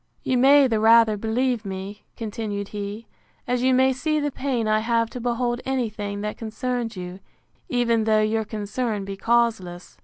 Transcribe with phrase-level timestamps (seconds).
[0.23, 3.05] You may the rather believe me, continued he,
[3.47, 7.19] as you may see the pain I have to behold any thing that concerns you,
[7.69, 9.99] even though your concern be causeless.